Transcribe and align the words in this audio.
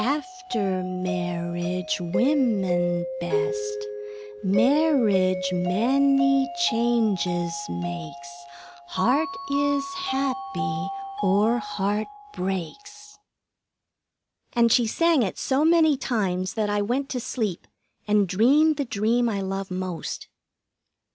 After 0.03 0.81
marriage, 0.81 2.01
women 2.01 3.05
best. 3.19 3.77
Marriage 4.43 5.53
many 5.53 6.49
changes 6.57 7.53
makes 7.69 8.29
Heart 8.87 9.29
is 9.51 9.85
happy 9.93 10.89
or 11.21 11.59
heart 11.59 12.07
breaks." 12.33 13.19
And 14.53 14.71
she 14.71 14.87
sang 14.87 15.21
it 15.21 15.37
so 15.37 15.63
many 15.63 15.95
times 15.97 16.55
that 16.55 16.67
I 16.71 16.81
went 16.81 17.07
to 17.09 17.19
sleep 17.19 17.67
and 18.07 18.27
dreamed 18.27 18.77
the 18.77 18.85
dream 18.85 19.29
I 19.29 19.41
love 19.41 19.69
most. 19.69 20.29